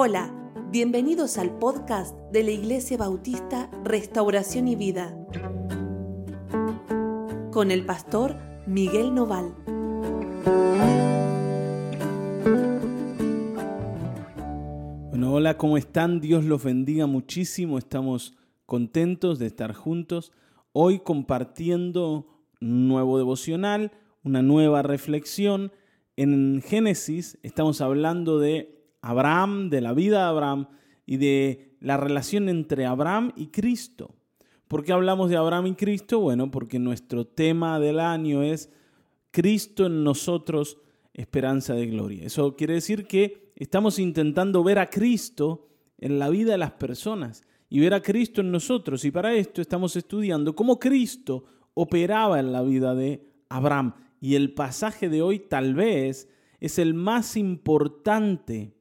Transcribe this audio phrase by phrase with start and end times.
[0.00, 0.32] Hola,
[0.70, 5.12] bienvenidos al podcast de la Iglesia Bautista Restauración y Vida
[7.50, 8.36] con el pastor
[8.68, 9.52] Miguel Noval.
[15.08, 16.20] Bueno, hola, ¿cómo están?
[16.20, 17.76] Dios los bendiga muchísimo.
[17.76, 18.36] Estamos
[18.66, 20.30] contentos de estar juntos.
[20.70, 22.28] Hoy compartiendo
[22.60, 23.90] un nuevo devocional,
[24.22, 25.72] una nueva reflexión.
[26.14, 30.68] En Génesis estamos hablando de Abraham, de la vida de Abraham
[31.06, 34.14] y de la relación entre Abraham y Cristo.
[34.66, 36.20] ¿Por qué hablamos de Abraham y Cristo?
[36.20, 38.70] Bueno, porque nuestro tema del año es
[39.30, 40.78] Cristo en nosotros,
[41.14, 42.26] esperanza de gloria.
[42.26, 47.42] Eso quiere decir que estamos intentando ver a Cristo en la vida de las personas
[47.70, 49.04] y ver a Cristo en nosotros.
[49.04, 51.44] Y para esto estamos estudiando cómo Cristo
[51.74, 53.94] operaba en la vida de Abraham.
[54.20, 56.28] Y el pasaje de hoy tal vez
[56.60, 58.74] es el más importante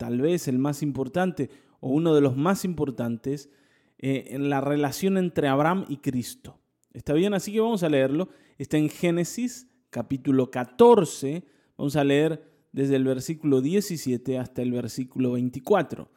[0.00, 3.50] tal vez el más importante o uno de los más importantes
[3.98, 6.58] eh, en la relación entre Abraham y Cristo.
[6.94, 7.34] ¿Está bien?
[7.34, 8.30] Así que vamos a leerlo.
[8.56, 11.44] Está en Génesis capítulo 14.
[11.76, 16.10] Vamos a leer desde el versículo 17 hasta el versículo 24.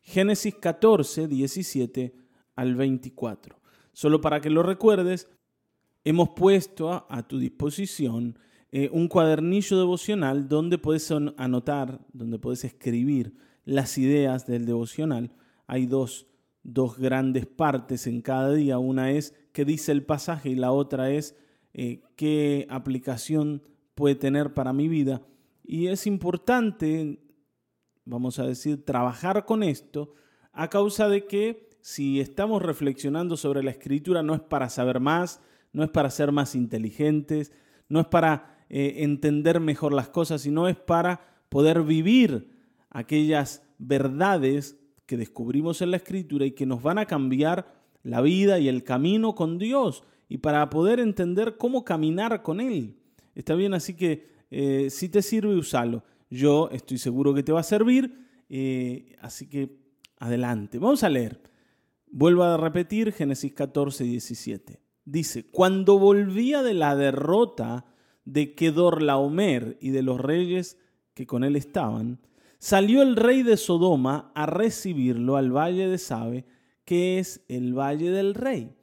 [0.00, 2.14] Génesis 14, 17
[2.56, 3.60] al 24.
[3.92, 5.28] Solo para que lo recuerdes,
[6.02, 8.38] hemos puesto a, a tu disposición
[8.70, 15.30] eh, un cuadernillo devocional donde puedes anotar, donde puedes escribir las ideas del devocional.
[15.66, 16.26] Hay dos,
[16.62, 18.78] dos grandes partes en cada día.
[18.78, 21.34] Una es qué dice el pasaje y la otra es
[21.72, 23.62] eh, qué aplicación
[23.94, 25.22] puede tener para mi vida.
[25.64, 27.20] Y es importante,
[28.04, 30.14] vamos a decir, trabajar con esto
[30.52, 35.40] a causa de que si estamos reflexionando sobre la escritura no es para saber más,
[35.72, 37.52] no es para ser más inteligentes,
[37.88, 42.50] no es para eh, entender mejor las cosas, sino es para poder vivir
[42.90, 48.58] aquellas verdades que descubrimos en la Escritura y que nos van a cambiar la vida
[48.58, 52.96] y el camino con Dios y para poder entender cómo caminar con Él.
[53.34, 56.04] Está bien, así que eh, si te sirve, usalo.
[56.30, 59.78] Yo estoy seguro que te va a servir, eh, así que
[60.18, 60.78] adelante.
[60.78, 61.40] Vamos a leer.
[62.10, 64.80] Vuelvo a repetir Génesis 14, 17.
[65.04, 67.86] Dice, cuando volvía de la derrota
[68.28, 70.76] de Kedorlaomer y de los reyes
[71.14, 72.20] que con él estaban,
[72.58, 76.44] salió el rey de Sodoma a recibirlo al valle de Sabe,
[76.84, 78.74] que es el valle del rey.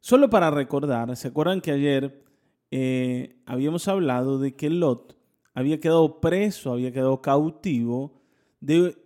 [0.00, 2.22] Solo para recordar, ¿se acuerdan que ayer
[2.70, 5.16] eh, habíamos hablado de que Lot
[5.52, 8.22] había quedado preso, había quedado cautivo
[8.60, 8.96] de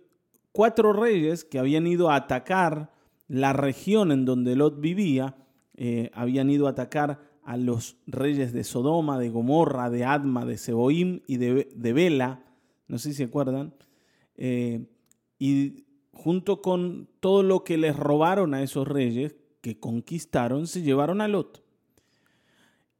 [0.51, 2.93] cuatro reyes que habían ido a atacar
[3.27, 5.35] la región en donde Lot vivía,
[5.75, 10.57] eh, habían ido a atacar a los reyes de Sodoma, de Gomorra, de Adma, de
[10.57, 12.43] Seboim y de, de Bela,
[12.87, 13.75] no sé si se acuerdan,
[14.35, 14.87] eh,
[15.37, 21.21] y junto con todo lo que les robaron a esos reyes que conquistaron, se llevaron
[21.21, 21.63] a Lot.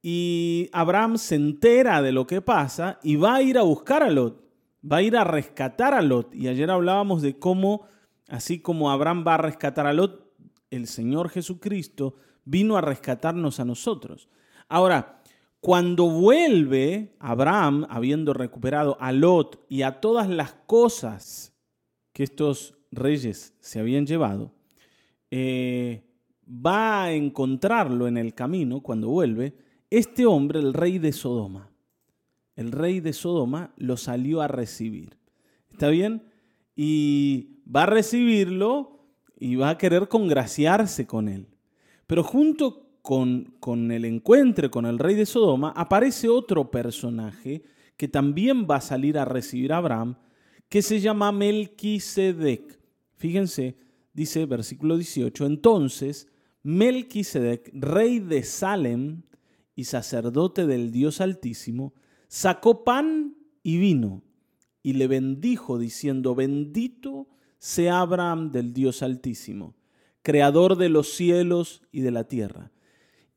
[0.04, 4.12] Y Abraham se entera de lo que pasa y va a ir a buscar a
[4.12, 4.44] Lot,
[4.90, 6.36] va a ir a rescatar a Lot.
[6.36, 7.88] Y ayer hablábamos de cómo,
[8.28, 10.32] así como Abraham va a rescatar a Lot,
[10.70, 14.30] el Señor Jesucristo vino a rescatarnos a nosotros.
[14.70, 15.22] Ahora,
[15.60, 21.54] cuando vuelve Abraham, habiendo recuperado a Lot y a todas las cosas
[22.14, 24.54] que estos reyes se habían llevado,
[25.32, 26.04] eh,
[26.48, 29.58] va a encontrarlo en el camino cuando vuelve
[29.90, 31.72] este hombre, el rey de Sodoma.
[32.56, 35.18] El rey de Sodoma lo salió a recibir.
[35.72, 36.24] ¿Está bien?
[36.76, 39.00] Y va a recibirlo
[39.38, 41.48] y va a querer congraciarse con él.
[42.08, 47.64] Pero junto con, con el encuentro con el rey de Sodoma, aparece otro personaje
[47.98, 50.18] que también va a salir a recibir a Abraham,
[50.70, 52.80] que se llama Melquisedec.
[53.16, 53.78] Fíjense,
[54.12, 56.28] dice versículo 18, entonces
[56.64, 59.22] Melquisedec, rey de Salem
[59.76, 61.94] y sacerdote del Dios Altísimo,
[62.28, 64.24] sacó pan y vino
[64.82, 67.28] y le bendijo diciendo, bendito
[67.60, 69.76] sea Abraham del Dios Altísimo
[70.26, 72.72] creador de los cielos y de la tierra.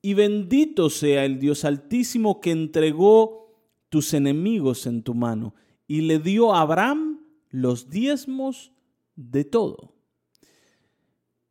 [0.01, 3.55] Y bendito sea el Dios altísimo que entregó
[3.91, 5.55] tus enemigos en tu mano
[5.87, 7.21] y le dio a Abraham
[7.51, 8.73] los diezmos
[9.17, 9.93] de todo.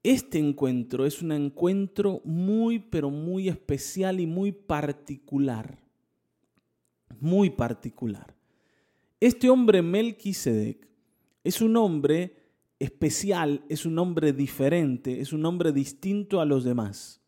[0.02, 5.78] Este encuentro es un encuentro muy, pero muy especial y muy particular.
[7.20, 8.36] Muy particular.
[9.20, 10.88] Este hombre Melquisedec
[11.44, 12.47] es un hombre
[12.80, 17.22] especial, es un hombre diferente, es un hombre distinto a los demás.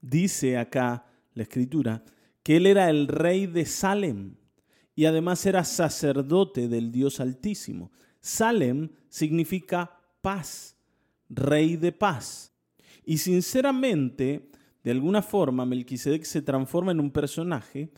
[0.00, 2.04] Dice acá la escritura
[2.42, 4.36] que él era el rey de Salem
[4.94, 7.92] y además era sacerdote del Dios Altísimo.
[8.20, 10.76] Salem significa paz,
[11.28, 12.52] rey de paz.
[13.04, 14.50] Y sinceramente,
[14.82, 17.90] de alguna forma, Melquisedec se transforma en un personaje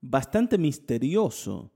[0.00, 1.72] bastante misterioso.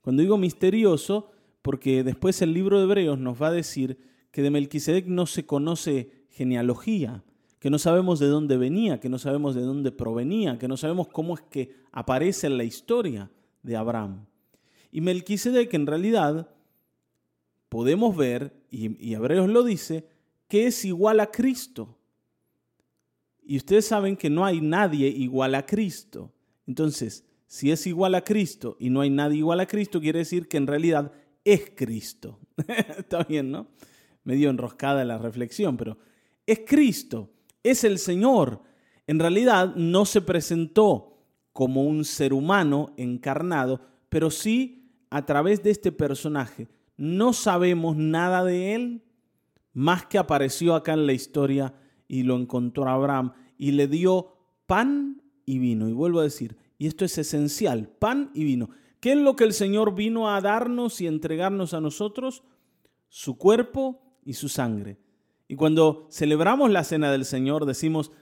[0.00, 1.30] Cuando digo misterioso,
[1.62, 3.98] porque después el libro de Hebreos nos va a decir
[4.30, 7.22] que de Melquisedec no se conoce genealogía,
[7.58, 11.08] que no sabemos de dónde venía, que no sabemos de dónde provenía, que no sabemos
[11.08, 13.30] cómo es que aparece en la historia
[13.62, 14.26] de Abraham.
[14.90, 16.50] Y Melquisedec en realidad
[17.68, 20.08] podemos ver, y, Hebreos lo dice,
[20.48, 21.96] que es igual a Cristo.
[23.44, 26.32] Y ustedes saben que no hay nadie igual a Cristo.
[26.66, 30.48] Entonces, si es igual a Cristo y no hay nadie igual a Cristo, quiere decir
[30.48, 31.12] que en realidad
[31.44, 32.38] es Cristo.
[32.98, 33.68] Está bien, ¿no?
[34.24, 35.98] Medio enroscada la reflexión, pero
[36.46, 37.30] es Cristo
[37.62, 38.62] es el Señor.
[39.06, 41.18] En realidad no se presentó
[41.52, 46.68] como un ser humano encarnado, pero sí a través de este personaje.
[46.96, 49.02] No sabemos nada de él,
[49.72, 51.74] más que apareció acá en la historia
[52.08, 54.36] y lo encontró Abraham y le dio
[54.66, 55.88] pan y vino.
[55.88, 58.70] Y vuelvo a decir, y esto es esencial, pan y vino.
[59.02, 62.44] ¿Qué es lo que el Señor vino a darnos y entregarnos a nosotros?
[63.08, 64.96] Su cuerpo y su sangre.
[65.48, 68.12] Y cuando celebramos la cena del Señor, decimos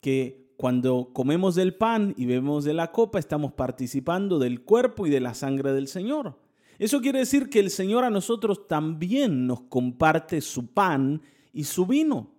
[0.00, 5.10] que cuando comemos del pan y bebemos de la copa, estamos participando del cuerpo y
[5.10, 6.38] de la sangre del Señor.
[6.78, 11.20] Eso quiere decir que el Señor a nosotros también nos comparte su pan
[11.52, 12.30] y su vino.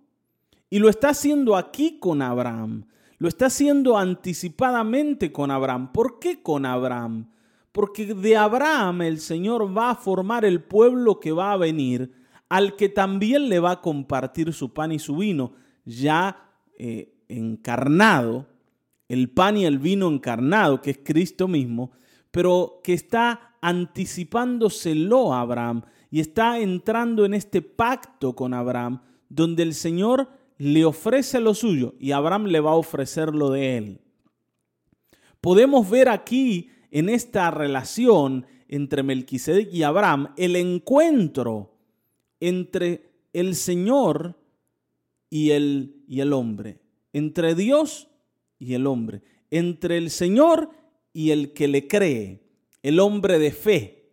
[0.70, 2.84] Y lo está haciendo aquí con Abraham.
[3.18, 5.92] Lo está haciendo anticipadamente con Abraham.
[5.92, 7.28] ¿Por qué con Abraham?
[7.72, 12.12] Porque de Abraham el Señor va a formar el pueblo que va a venir
[12.48, 15.54] al que también le va a compartir su pan y su vino,
[15.86, 18.46] ya eh, encarnado,
[19.08, 21.92] el pan y el vino encarnado, que es Cristo mismo,
[22.30, 29.62] pero que está anticipándoselo a Abraham y está entrando en este pacto con Abraham, donde
[29.62, 30.28] el Señor
[30.58, 34.00] le ofrece lo suyo y Abraham le va a ofrecer lo de él.
[35.40, 41.74] Podemos ver aquí en esta relación entre Melquisedec y Abraham el encuentro
[42.38, 44.36] entre el Señor
[45.30, 46.80] y el, y el hombre,
[47.12, 48.08] entre Dios
[48.58, 50.70] y el hombre, entre el Señor
[51.12, 52.42] y el que le cree,
[52.82, 54.12] el hombre de fe.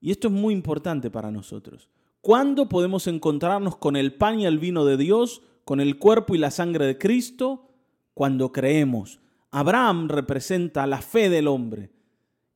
[0.00, 1.90] Y esto es muy importante para nosotros.
[2.22, 6.38] ¿Cuándo podemos encontrarnos con el pan y el vino de Dios, con el cuerpo y
[6.38, 7.68] la sangre de Cristo?
[8.14, 9.20] Cuando creemos.
[9.56, 11.92] Abraham representa la fe del hombre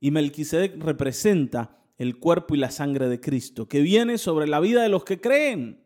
[0.01, 4.83] y Melquisedec representa el cuerpo y la sangre de Cristo, que viene sobre la vida
[4.83, 5.81] de los que creen.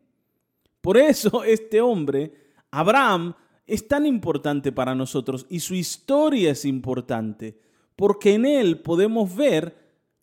[0.80, 2.32] Por eso este hombre,
[2.72, 3.34] Abraham,
[3.64, 7.60] es tan importante para nosotros y su historia es importante,
[7.94, 9.76] porque en él podemos ver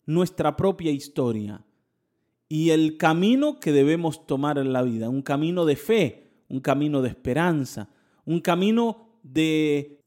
[0.04, 1.64] nuestra propia historia
[2.50, 7.00] y el camino que debemos tomar en la vida, un camino de fe, un camino
[7.00, 7.88] de esperanza,
[8.26, 10.01] un camino de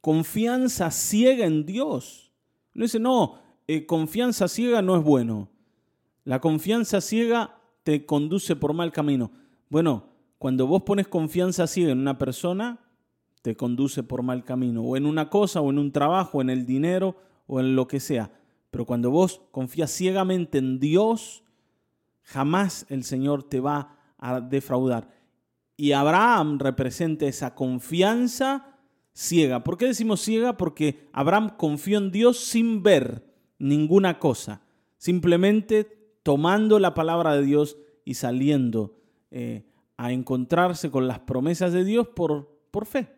[0.00, 2.32] confianza ciega en Dios.
[2.74, 5.48] No dice, no, eh, confianza ciega no es bueno.
[6.24, 9.30] La confianza ciega te conduce por mal camino.
[9.68, 12.78] Bueno, cuando vos pones confianza ciega en una persona,
[13.42, 16.66] te conduce por mal camino, o en una cosa, o en un trabajo, en el
[16.66, 17.16] dinero,
[17.46, 18.30] o en lo que sea.
[18.70, 21.42] Pero cuando vos confías ciegamente en Dios,
[22.22, 25.08] jamás el Señor te va a defraudar.
[25.76, 28.67] Y Abraham representa esa confianza
[29.18, 29.64] ciega.
[29.64, 30.56] ¿Por qué decimos ciega?
[30.56, 33.24] Porque Abraham confió en Dios sin ver
[33.58, 34.62] ninguna cosa,
[34.96, 38.94] simplemente tomando la palabra de Dios y saliendo
[39.32, 43.08] eh, a encontrarse con las promesas de Dios por, por fe.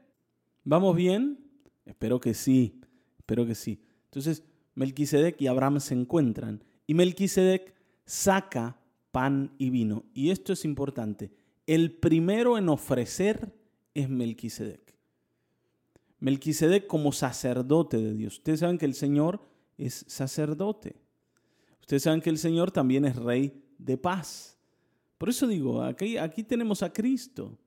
[0.65, 1.39] ¿Vamos bien?
[1.85, 2.81] Espero que sí,
[3.19, 3.83] espero que sí.
[4.07, 4.43] Entonces,
[4.77, 7.75] Melquisedec y Abraham se encuentran y Melquisedec
[8.07, 8.81] saca
[9.11, 10.07] pan y vino.
[10.15, 11.31] Y esto es importante.
[11.67, 13.55] El primero en ofrecer
[13.93, 14.91] es Melquisedec.
[16.21, 18.39] Melquisedec como sacerdote de Dios.
[18.39, 19.41] Ustedes saben que el Señor
[19.77, 20.97] es sacerdote.
[21.81, 24.59] Ustedes saben que el Señor también es rey de paz.
[25.19, 27.59] Por eso digo, aquí, aquí tenemos a Cristo.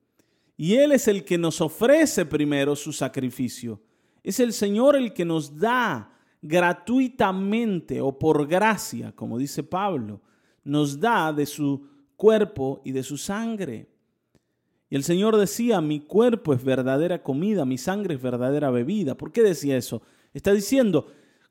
[0.56, 3.80] Y Él es el que nos ofrece primero su sacrificio.
[4.22, 10.20] Es el Señor el que nos da gratuitamente o por gracia, como dice Pablo,
[10.62, 13.88] nos da de su cuerpo y de su sangre.
[14.90, 19.16] Y el Señor decía, mi cuerpo es verdadera comida, mi sangre es verdadera bebida.
[19.16, 20.02] ¿Por qué decía eso?
[20.32, 21.06] Está diciendo,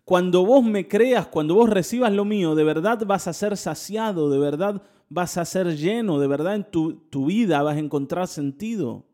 [0.06, 4.30] cuando vos me creas, cuando vos recibas lo mío, de verdad vas a ser saciado,
[4.30, 8.28] de verdad vas a ser lleno, de verdad en tu, tu vida vas a encontrar
[8.28, 9.06] sentido.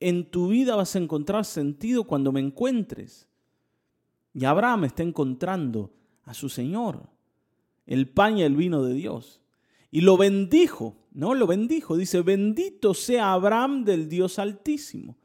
[0.00, 3.28] En tu vida vas a encontrar sentido cuando me encuentres.
[4.32, 5.92] Y Abraham está encontrando
[6.24, 7.08] a su Señor,
[7.86, 9.40] el pan y el vino de Dios.
[9.90, 11.34] Y lo bendijo, ¿no?
[11.34, 11.96] Lo bendijo.
[11.96, 15.18] Dice, bendito sea Abraham del Dios altísimo.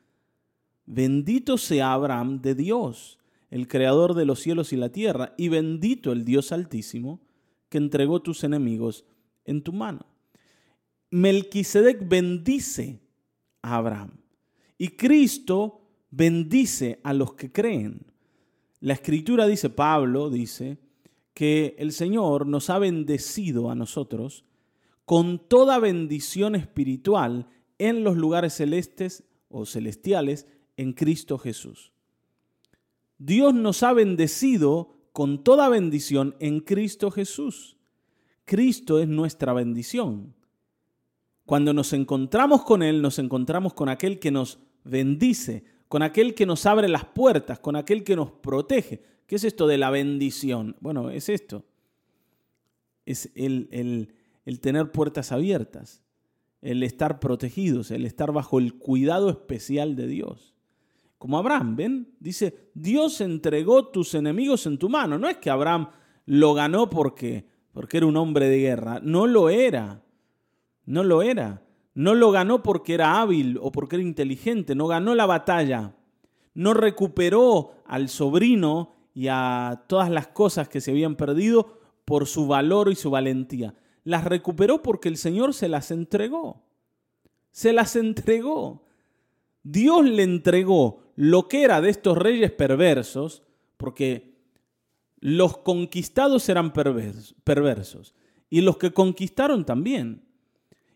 [0.86, 3.20] Bendito sea Abraham de Dios,
[3.50, 7.22] el creador de los cielos y la tierra, y bendito el Dios altísimo
[7.70, 9.06] que entregó tus enemigos
[9.46, 10.06] en tu mano.
[11.10, 13.00] Melquisedec bendice
[13.62, 14.18] a Abraham
[14.78, 15.82] y Cristo
[16.12, 18.06] bendice a los que creen.
[18.80, 20.78] La escritura dice, Pablo dice,
[21.36, 24.46] que el Señor nos ha bendecido a nosotros
[25.06, 27.48] con toda bendición espiritual
[27.78, 30.48] en los lugares celestes o celestiales
[30.78, 31.94] en Cristo Jesús.
[33.18, 37.78] Dios nos ha bendecido con toda bendición en Cristo Jesús.
[38.44, 40.36] Cristo es nuestra bendición.
[41.46, 46.46] Cuando nos encontramos con Él, nos encontramos con aquel que nos bendice, con aquel que
[46.46, 49.02] nos abre las puertas, con aquel que nos protege.
[49.28, 50.76] ¿Qué es esto de la bendición?
[50.80, 51.64] Bueno, es esto.
[53.06, 54.14] Es el, el,
[54.46, 56.04] el tener puertas abiertas,
[56.62, 60.54] el estar protegidos, el estar bajo el cuidado especial de Dios.
[61.18, 62.16] Como Abraham, ¿ven?
[62.20, 65.18] Dice, Dios entregó tus enemigos en tu mano.
[65.18, 65.90] No es que Abraham
[66.26, 69.00] lo ganó porque, porque era un hombre de guerra.
[69.02, 70.04] No lo era.
[70.86, 71.64] No lo era.
[71.94, 74.76] No lo ganó porque era hábil o porque era inteligente.
[74.76, 75.96] No ganó la batalla.
[76.54, 82.48] No recuperó al sobrino y a todas las cosas que se habían perdido por su
[82.48, 83.74] valor y su valentía
[84.06, 86.64] las recuperó porque el Señor se las entregó.
[87.52, 88.86] Se las entregó.
[89.64, 93.42] Dios le entregó lo que era de estos reyes perversos,
[93.78, 94.36] porque
[95.20, 98.14] los conquistados eran perversos
[98.50, 100.24] y los que conquistaron también.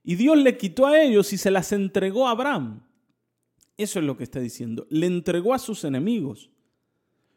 [0.03, 2.83] Y Dios le quitó a ellos y se las entregó a Abraham.
[3.75, 4.85] Eso es lo que está diciendo.
[4.89, 6.51] Le entregó a sus enemigos.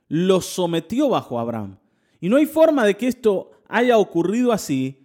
[0.08, 1.78] Los sometió bajo Abraham.
[2.20, 5.01] Y no hay forma de que esto haya ocurrido así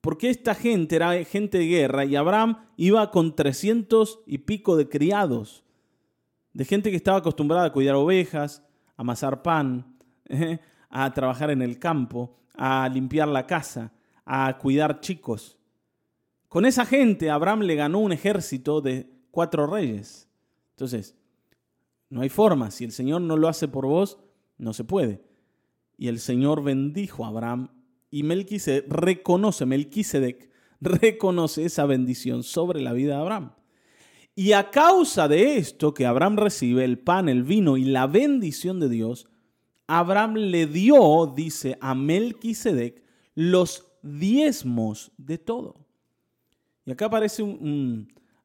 [0.00, 4.88] porque esta gente era gente de guerra y Abraham iba con 300 y pico de
[4.88, 5.64] criados,
[6.52, 8.62] de gente que estaba acostumbrada a cuidar ovejas,
[8.96, 13.92] a amasar pan, eh, a trabajar en el campo, a limpiar la casa,
[14.24, 15.58] a cuidar chicos.
[16.48, 20.28] Con esa gente Abraham le ganó un ejército de cuatro reyes.
[20.70, 21.14] Entonces,
[22.08, 24.18] no hay forma, si el Señor no lo hace por vos,
[24.58, 25.22] no se puede.
[25.96, 27.68] Y el Señor bendijo a Abraham
[28.10, 30.50] y Melquisedec reconoce, Melquisedec
[30.80, 33.52] reconoce esa bendición sobre la vida de Abraham.
[34.34, 38.80] Y a causa de esto que Abraham recibe, el pan, el vino y la bendición
[38.80, 39.26] de Dios,
[39.86, 43.02] Abraham le dio, dice a Melquisedec,
[43.34, 45.86] los diezmos de todo.
[46.86, 47.44] Y acá aparece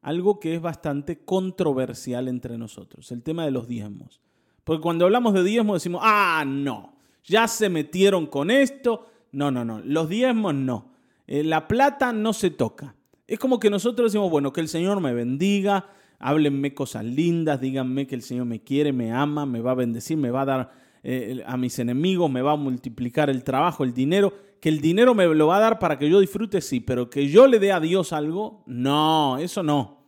[0.02, 4.20] algo que es bastante controversial entre nosotros, el tema de los diezmos.
[4.64, 9.66] Porque cuando hablamos de diezmos decimos, ah, no, ya se metieron con esto, no, no,
[9.66, 9.82] no.
[9.84, 10.92] Los diezmos no.
[11.26, 12.94] Eh, la plata no se toca.
[13.26, 18.06] Es como que nosotros decimos, bueno, que el Señor me bendiga, háblenme cosas lindas, díganme
[18.06, 20.70] que el Señor me quiere, me ama, me va a bendecir, me va a dar
[21.02, 24.32] eh, a mis enemigos, me va a multiplicar el trabajo, el dinero.
[24.58, 27.28] Que el dinero me lo va a dar para que yo disfrute, sí, pero que
[27.28, 29.98] yo le dé a Dios algo, no, eso no.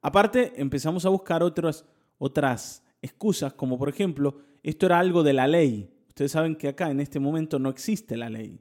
[0.00, 1.84] Aparte, empezamos a buscar otras,
[2.16, 5.90] otras excusas, como por ejemplo, esto era algo de la ley.
[6.16, 8.58] Ustedes saben que acá en este momento no existe la ley.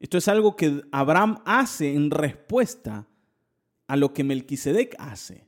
[0.00, 3.06] Esto es algo que Abraham hace en respuesta
[3.86, 5.46] a lo que Melquisedec hace.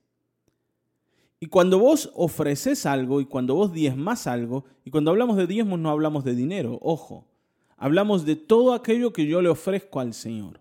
[1.40, 5.80] Y cuando vos ofreces algo y cuando vos diezmas algo, y cuando hablamos de diezmos
[5.80, 7.26] no hablamos de dinero, ojo,
[7.76, 10.60] hablamos de todo aquello que yo le ofrezco al Señor.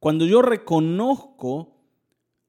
[0.00, 1.78] Cuando yo reconozco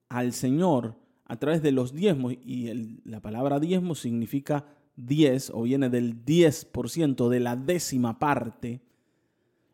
[0.09, 4.65] al Señor a través de los diezmos, y la palabra diezmo significa
[5.05, 8.81] 10 o viene del 10% de la décima parte,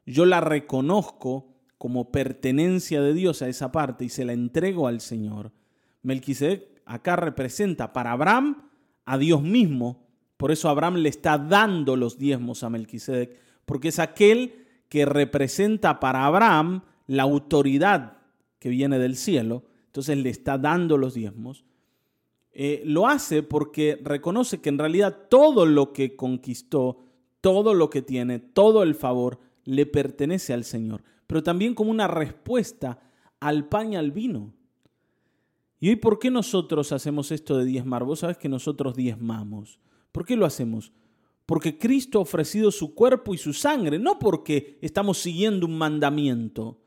[0.05, 5.01] yo la reconozco como pertenencia de Dios a esa parte y se la entrego al
[5.01, 5.51] Señor.
[6.01, 8.69] Melquisedec acá representa para Abraham
[9.05, 10.07] a Dios mismo,
[10.37, 15.99] por eso Abraham le está dando los diezmos a Melquisedec, porque es aquel que representa
[15.99, 18.17] para Abraham la autoridad
[18.59, 21.65] que viene del cielo, entonces le está dando los diezmos.
[22.59, 26.97] Eh, lo hace porque reconoce que en realidad todo lo que conquistó,
[27.39, 32.07] todo lo que tiene, todo el favor, le pertenece al Señor, pero también como una
[32.07, 32.99] respuesta
[33.39, 34.55] al pan y al vino.
[35.79, 38.03] ¿Y hoy por qué nosotros hacemos esto de diezmar?
[38.03, 39.79] Vos sabés que nosotros diezmamos.
[40.11, 40.91] ¿Por qué lo hacemos?
[41.45, 46.81] Porque Cristo ha ofrecido su cuerpo y su sangre, no porque estamos siguiendo un mandamiento.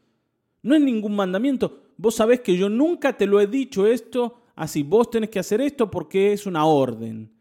[0.63, 1.85] No es ningún mandamiento.
[1.97, 5.61] Vos sabés que yo nunca te lo he dicho esto así, vos tenés que hacer
[5.61, 7.33] esto porque es una orden.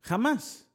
[0.00, 0.68] Jamás.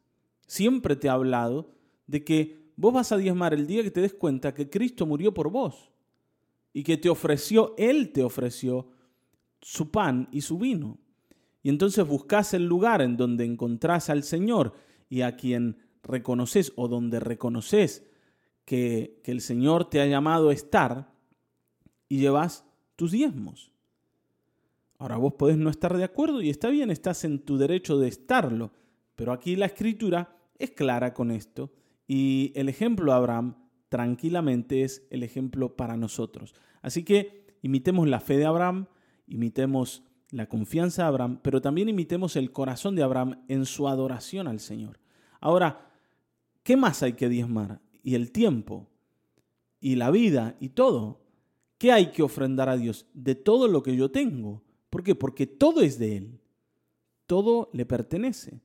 [0.48, 1.72] Siempre te he hablado
[2.08, 5.34] de que vos vas a diezmar el día que te des cuenta que Cristo murió
[5.34, 5.92] por vos.
[6.72, 8.90] y que te ofreció, Él te ofreció
[9.60, 11.00] su pan y su vino.
[11.64, 14.74] Y entonces buscas el lugar en donde encontrás al Señor
[15.10, 18.08] y a quien reconoces o donde reconoces
[18.66, 21.12] que, que el Señor te ha llamado a estar
[22.08, 23.72] y llevas tus diezmos.
[25.00, 28.10] Ahora vos podés no estar de acuerdo y está bien, estás en tu derecho de
[28.10, 28.72] estarlo,
[29.16, 31.72] pero aquí la escritura es clara con esto
[32.06, 33.56] y el ejemplo de Abraham
[33.88, 36.54] tranquilamente es el ejemplo para nosotros.
[36.82, 38.88] Así que imitemos la fe de Abraham,
[39.26, 44.50] imitemos la confianza de Abraham, pero también imitemos el corazón de Abraham en su adoración
[44.50, 45.00] al Señor.
[45.40, 45.92] Ahora,
[46.64, 47.80] ¿qué más hay que diezmar?
[48.04, 48.90] Y el tiempo,
[49.80, 51.22] y la vida, y todo.
[51.78, 53.08] ¿Qué hay que ofrendar a Dios?
[53.14, 54.62] De todo lo que yo tengo.
[54.90, 55.16] ¿Por qué?
[55.16, 56.40] Porque todo es de Él.
[57.26, 58.62] Todo le pertenece.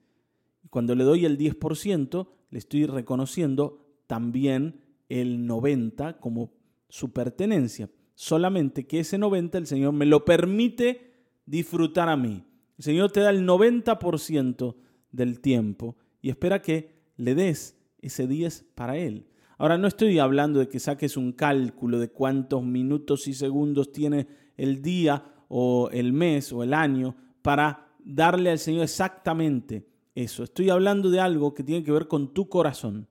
[0.71, 6.53] Cuando le doy el 10%, le estoy reconociendo también el 90% como
[6.89, 7.91] su pertenencia.
[8.15, 11.13] Solamente que ese 90% el Señor me lo permite
[11.47, 12.45] disfrutar a mí.
[12.79, 14.77] El Señor te da el 90%
[15.11, 19.27] del tiempo y espera que le des ese 10 para Él.
[19.59, 24.27] Ahora no estoy hablando de que saques un cálculo de cuántos minutos y segundos tiene
[24.57, 30.43] el día o el mes o el año para darle al Señor exactamente eso.
[30.45, 33.09] Estoy hablando de algo que tiene que ver con tu corazón,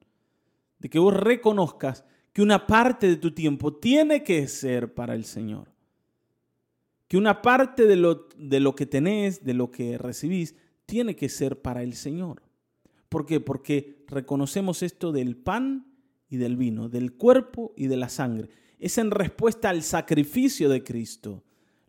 [0.80, 5.26] de que vos reconozcas que una parte de tu tiempo tiene que ser para el
[5.26, 5.74] Señor
[7.14, 10.56] que una parte de lo, de lo que tenés, de lo que recibís,
[10.88, 12.42] tiene que ser para el Señor.
[13.08, 13.40] ¿Por qué?
[13.40, 15.94] Porque reconocemos esto del pan
[16.28, 18.50] y del vino, del cuerpo y de la sangre.
[18.80, 21.44] Es en respuesta al sacrificio de Cristo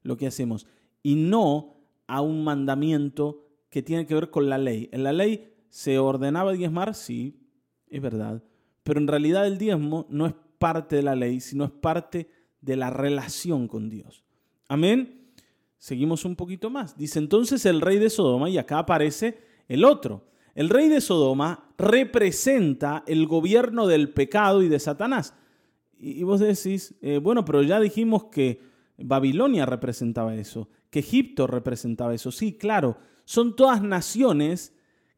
[0.04, 0.68] lo que hacemos
[1.02, 1.74] y no
[2.06, 4.88] a un mandamiento que tiene que ver con la ley.
[4.92, 7.40] En la ley se ordenaba diezmar, sí,
[7.88, 8.44] es verdad,
[8.84, 12.28] pero en realidad el diezmo no es parte de la ley, sino es parte
[12.60, 14.24] de la relación con Dios.
[14.68, 15.32] Amén.
[15.78, 16.96] Seguimos un poquito más.
[16.96, 20.26] Dice entonces el rey de Sodoma, y acá aparece el otro.
[20.54, 25.34] El rey de Sodoma representa el gobierno del pecado y de Satanás.
[25.98, 28.60] Y vos decís, eh, bueno, pero ya dijimos que
[28.98, 32.30] Babilonia representaba eso, que Egipto representaba eso.
[32.30, 34.74] Sí, claro, son todas naciones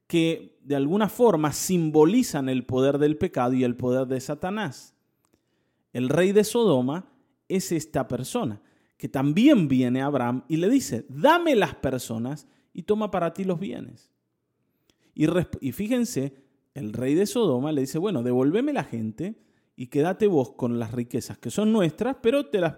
[0.06, 4.94] que de alguna forma simbolizan el poder del pecado y el poder de Satanás.
[5.92, 7.10] El rey de Sodoma
[7.48, 8.60] es esta persona
[8.96, 13.60] que también viene Abraham y le dice, dame las personas y toma para ti los
[13.60, 14.10] bienes.
[15.14, 15.26] Y,
[15.60, 16.34] y fíjense,
[16.74, 19.38] el rey de Sodoma le dice, bueno, devuélveme la gente
[19.76, 22.76] y quédate vos con las riquezas que son nuestras, pero te las,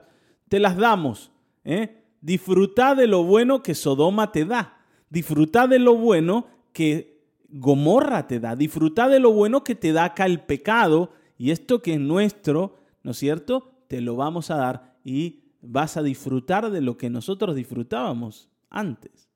[0.48, 1.30] te las damos.
[1.64, 2.02] ¿eh?
[2.20, 4.78] Disfruta de lo bueno que Sodoma te da.
[5.10, 8.56] Disfruta de lo bueno que Gomorra te da.
[8.56, 11.10] Disfruta de lo bueno que te da acá el pecado.
[11.36, 13.70] Y esto que es nuestro, ¿no es cierto?
[13.88, 19.28] Te lo vamos a dar y vas a disfrutar de lo que nosotros disfrutábamos antes.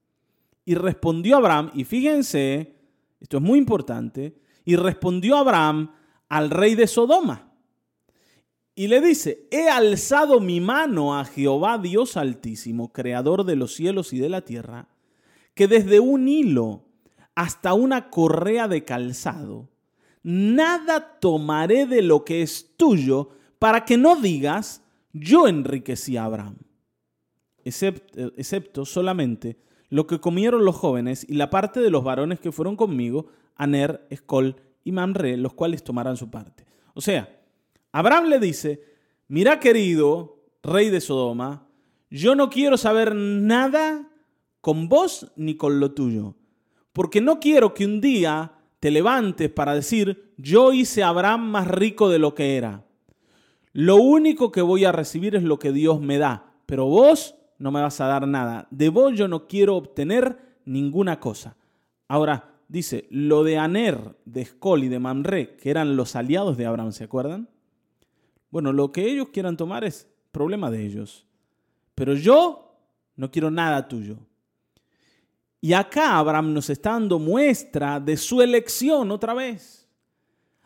[0.64, 2.76] Y respondió Abraham, y fíjense,
[3.20, 5.92] esto es muy importante, y respondió Abraham
[6.28, 7.51] al rey de Sodoma.
[8.74, 14.12] Y le dice, he alzado mi mano a Jehová Dios altísimo, creador de los cielos
[14.12, 14.88] y de la tierra,
[15.54, 16.84] que desde un hilo
[17.34, 19.68] hasta una correa de calzado,
[20.22, 24.82] nada tomaré de lo que es tuyo, para que no digas,
[25.12, 26.56] yo enriquecí a Abraham,
[27.64, 29.58] excepto, excepto, solamente
[29.90, 34.06] lo que comieron los jóvenes y la parte de los varones que fueron conmigo, Aner,
[34.08, 36.64] Escol y Mamre, los cuales tomarán su parte.
[36.94, 37.41] O sea,
[37.92, 38.82] Abraham le dice,
[39.28, 41.68] mira querido rey de Sodoma,
[42.10, 44.08] yo no quiero saber nada
[44.60, 46.36] con vos ni con lo tuyo,
[46.92, 51.68] porque no quiero que un día te levantes para decir, yo hice a Abraham más
[51.68, 52.84] rico de lo que era.
[53.72, 57.70] Lo único que voy a recibir es lo que Dios me da, pero vos no
[57.70, 58.66] me vas a dar nada.
[58.70, 61.56] De vos yo no quiero obtener ninguna cosa.
[62.08, 66.66] Ahora, dice, lo de Aner, de Escol y de Mamre, que eran los aliados de
[66.66, 67.48] Abraham, ¿se acuerdan?
[68.52, 71.26] Bueno, lo que ellos quieran tomar es problema de ellos.
[71.94, 72.76] Pero yo
[73.16, 74.18] no quiero nada tuyo.
[75.60, 79.88] Y acá Abraham nos está dando muestra de su elección otra vez.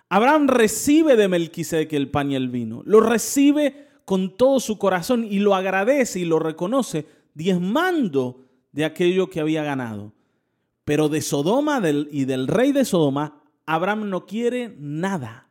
[0.08, 5.24] Abraham recibe de Melquisedec el pan y el vino, lo recibe con todo su corazón
[5.24, 10.12] y lo agradece y lo reconoce, diezmando de aquello que había ganado.
[10.84, 15.45] Pero de Sodoma y del rey de Sodoma, Abraham no quiere nada.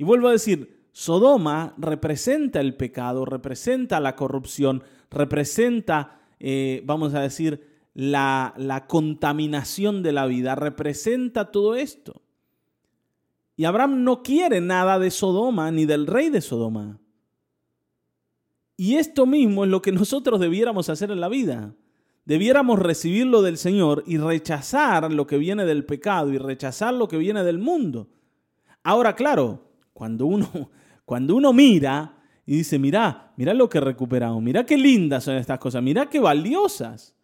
[0.00, 7.20] Y vuelvo a decir, Sodoma representa el pecado, representa la corrupción, representa, eh, vamos a
[7.20, 12.22] decir, la, la contaminación de la vida, representa todo esto.
[13.56, 16.98] Y Abraham no quiere nada de Sodoma ni del rey de Sodoma.
[18.78, 21.74] Y esto mismo es lo que nosotros debiéramos hacer en la vida.
[22.24, 27.06] Debiéramos recibir lo del Señor y rechazar lo que viene del pecado y rechazar lo
[27.06, 28.08] que viene del mundo.
[28.82, 29.66] Ahora, claro,
[30.00, 30.48] cuando uno,
[31.04, 35.58] cuando uno mira y dice, mira, mira lo que recuperamos, mira qué lindas son estas
[35.58, 37.14] cosas, mira qué valiosas,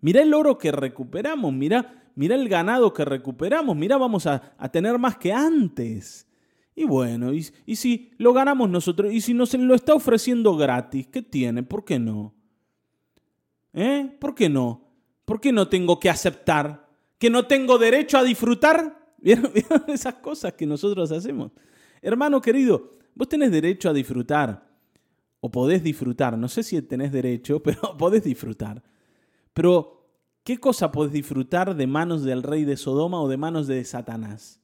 [0.00, 4.68] mira el oro que recuperamos, mira, mira el ganado que recuperamos, mira, vamos a, a
[4.68, 6.26] tener más que antes.
[6.74, 11.06] Y bueno, y, y, si lo ganamos nosotros, y si nos lo está ofreciendo gratis,
[11.06, 11.62] ¿qué tiene?
[11.62, 12.34] ¿Por qué no?
[13.72, 14.16] ¿Eh?
[14.18, 14.82] ¿Por qué no?
[15.24, 16.88] ¿Por qué no tengo que aceptar?
[17.18, 19.14] ¿Que no tengo derecho a disfrutar?
[19.18, 21.52] ¿Vieron, ¿Vieron esas cosas que nosotros hacemos?
[22.06, 24.64] Hermano querido, vos tenés derecho a disfrutar,
[25.40, 28.80] o podés disfrutar, no sé si tenés derecho, pero podés disfrutar.
[29.52, 30.06] Pero,
[30.44, 34.60] ¿qué cosa podés disfrutar de manos del rey de Sodoma o de manos de Satanás?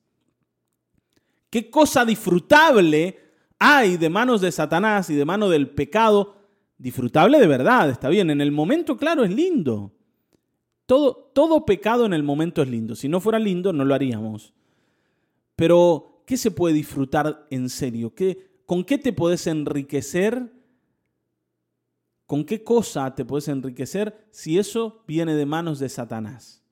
[1.51, 3.19] ¿Qué cosa disfrutable
[3.59, 6.37] hay de manos de Satanás y de manos del pecado?
[6.79, 8.31] Disfrutable de verdad, está bien.
[8.31, 9.93] En el momento, claro, es lindo.
[10.87, 12.95] Todo, todo pecado en el momento es lindo.
[12.95, 14.55] Si no fuera lindo, no lo haríamos.
[15.57, 18.15] Pero ¿qué se puede disfrutar en serio?
[18.15, 20.51] ¿Qué, ¿Con qué te puedes enriquecer?
[22.25, 26.65] ¿Con qué cosa te puedes enriquecer si eso viene de manos de Satanás?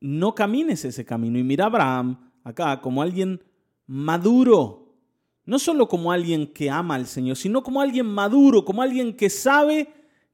[0.00, 1.38] No camines ese camino.
[1.38, 3.40] Y mira a Abraham acá como alguien
[3.86, 4.96] maduro.
[5.44, 9.30] No solo como alguien que ama al Señor, sino como alguien maduro, como alguien que
[9.30, 9.86] sabe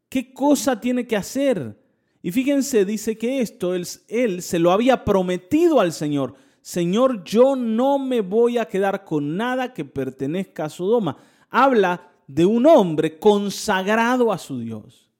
[0.08, 1.78] qué cosa tiene que hacer.
[2.22, 6.36] Y fíjense, dice que esto él, él se lo había prometido al Señor.
[6.62, 11.16] Señor, yo no me voy a quedar con nada que pertenezca a Sodoma.
[11.50, 15.10] Habla de un hombre consagrado a su Dios,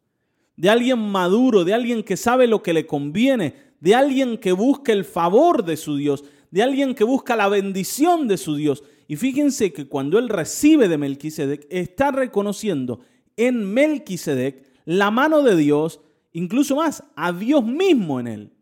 [0.57, 4.93] de alguien maduro, de alguien que sabe lo que le conviene, de alguien que busca
[4.93, 8.85] el favor de su Dios, de alguien que busca la bendición de su Dios.
[9.09, 13.01] Y fíjense que cuando él recibe de Melquisedec, está reconociendo
[13.37, 16.01] en Melquisedec la mano de Dios,
[16.33, 18.53] incluso más, a Dios mismo en él.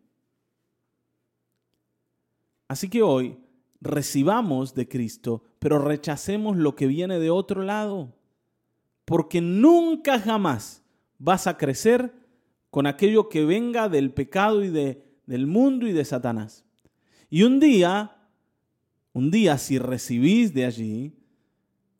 [2.71, 3.35] Así que hoy
[3.81, 8.15] recibamos de Cristo, pero rechacemos lo que viene de otro lado,
[9.03, 10.81] porque nunca jamás
[11.17, 12.13] vas a crecer
[12.69, 16.63] con aquello que venga del pecado y de, del mundo y de Satanás.
[17.29, 18.15] Y un día,
[19.11, 21.13] un día si recibís de allí,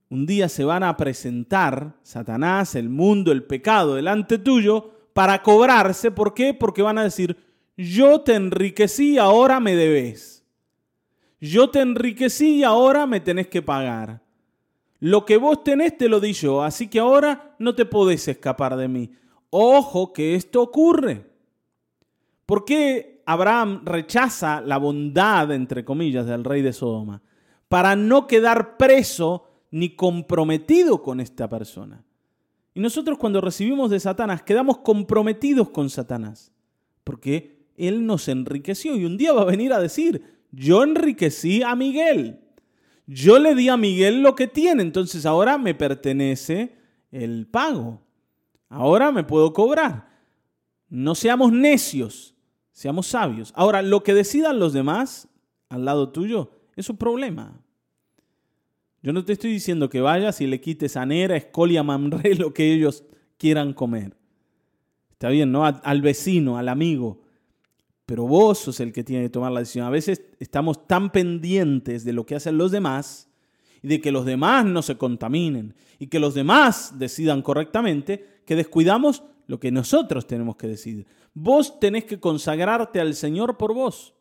[0.08, 6.12] un día se van a presentar Satanás, el mundo, el pecado delante tuyo para cobrarse.
[6.12, 6.54] ¿Por qué?
[6.54, 7.36] Porque van a decir,
[7.76, 10.41] yo te enriquecí, ahora me debes
[11.42, 14.22] yo te enriquecí y ahora me tenés que pagar.
[15.00, 18.78] Lo que vos tenés te lo di yo, así que ahora no te podés escapar
[18.78, 19.12] de mí.
[19.50, 21.32] Ojo que esto ocurre.
[22.46, 27.24] ¿Por qué Abraham rechaza la bondad, entre comillas, del rey de Sodoma?
[27.68, 32.04] Para no quedar preso ni comprometido con esta persona.
[32.76, 36.52] Y nosotros cuando recibimos de Satanás quedamos comprometidos con Satanás,
[37.04, 41.76] porque él nos enriqueció y un día va a venir a decir, yo enriquecí a
[41.76, 42.40] Miguel.
[43.08, 46.76] Yo le di a Miguel lo que tiene, entonces ahora me pertenece
[47.12, 48.02] el pago.
[48.70, 50.10] Ahora me puedo cobrar.
[50.90, 52.36] No seamos necios,
[52.72, 53.52] seamos sabios.
[53.56, 55.28] Ahora, lo que decidan los demás
[55.70, 57.62] al lado tuyo es un problema.
[59.02, 62.54] Yo no te estoy diciendo que vayas y le quites a Nera, Escolia, Mamre, lo
[62.54, 63.04] que ellos
[63.38, 64.16] quieran comer.
[65.12, 65.66] Está bien, ¿no?
[65.66, 67.22] Al vecino, al amigo
[68.12, 69.86] pero vos sos el que tiene que tomar la decisión.
[69.86, 73.30] A veces estamos tan pendientes de lo que hacen los demás
[73.82, 78.58] y de que los demás no se contaminen y que los demás decidan correctamente que
[78.58, 81.08] descuidamos lo que nosotros tenemos que decidir.
[81.34, 84.14] Vos tenés que consagrarte al Señor por vos.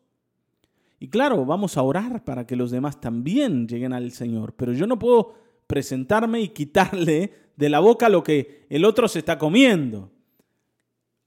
[0.97, 4.87] Y claro, vamos a orar para que los demás también lleguen al Señor, pero yo
[4.87, 5.33] no puedo
[5.67, 10.09] presentarme y quitarle de la boca lo que el otro se está comiendo.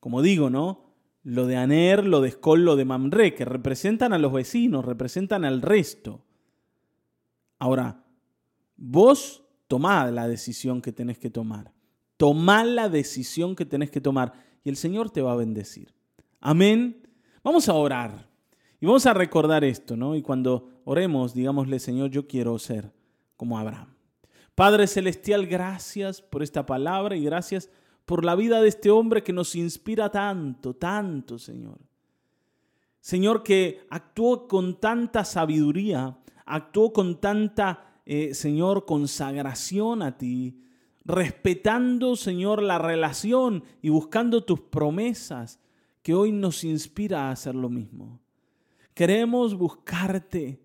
[0.00, 0.83] Como digo, ¿no?
[1.24, 5.44] Lo de Aner, lo de Escol, lo de Mamre, que representan a los vecinos, representan
[5.44, 6.22] al resto.
[7.58, 8.04] Ahora,
[8.76, 11.72] vos tomad la decisión que tenés que tomar.
[12.18, 15.94] Tomad la decisión que tenés que tomar y el Señor te va a bendecir.
[16.40, 17.08] Amén.
[17.42, 18.28] Vamos a orar
[18.78, 20.14] y vamos a recordar esto, ¿no?
[20.14, 22.92] Y cuando oremos, digámosle, Señor, yo quiero ser
[23.36, 23.94] como Abraham.
[24.54, 27.70] Padre Celestial, gracias por esta palabra y gracias
[28.04, 31.78] por la vida de este hombre que nos inspira tanto, tanto, Señor.
[33.00, 40.60] Señor, que actuó con tanta sabiduría, actuó con tanta, eh, Señor, consagración a ti,
[41.04, 45.60] respetando, Señor, la relación y buscando tus promesas,
[46.02, 48.20] que hoy nos inspira a hacer lo mismo.
[48.92, 50.60] Queremos buscarte,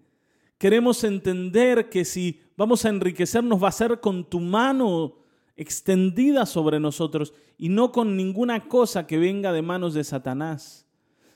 [0.58, 5.16] queremos entender que si vamos a enriquecernos, va a ser con tu mano
[5.60, 10.88] extendida sobre nosotros y no con ninguna cosa que venga de manos de Satanás.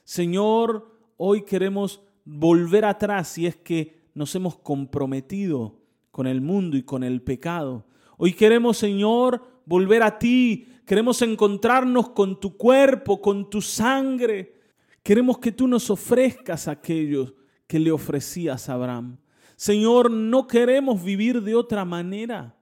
[0.06, 5.78] Señor, hoy queremos volver atrás si es que nos hemos comprometido
[6.10, 7.86] con el mundo y con el pecado.
[8.18, 10.70] Hoy queremos, Señor, volver a ti.
[10.86, 14.56] Queremos encontrarnos con tu cuerpo, con tu sangre.
[15.04, 17.36] Queremos que tú nos ofrezcas aquello
[17.68, 19.18] que le ofrecías a Abraham.
[19.58, 22.56] Señor, no queremos vivir de otra manera.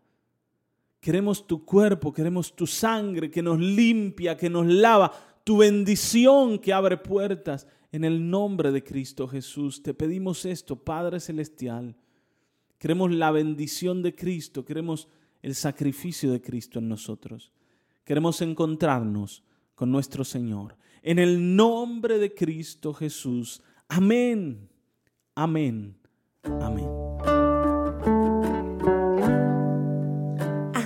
[1.01, 5.11] Queremos tu cuerpo, queremos tu sangre que nos limpia, que nos lava,
[5.43, 7.67] tu bendición que abre puertas.
[7.91, 11.95] En el nombre de Cristo Jesús te pedimos esto, Padre Celestial.
[12.77, 15.07] Queremos la bendición de Cristo, queremos
[15.41, 17.51] el sacrificio de Cristo en nosotros.
[18.03, 20.77] Queremos encontrarnos con nuestro Señor.
[21.01, 23.63] En el nombre de Cristo Jesús.
[23.87, 24.69] Amén.
[25.33, 25.95] Amén.
[26.43, 27.00] Amén.